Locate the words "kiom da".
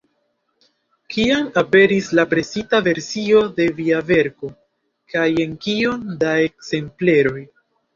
5.71-6.39